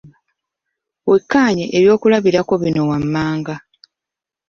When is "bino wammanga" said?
2.63-3.55